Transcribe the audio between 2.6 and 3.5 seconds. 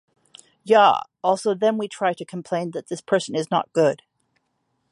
that this person